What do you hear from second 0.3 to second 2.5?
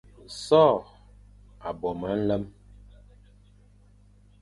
So a bo me nlem,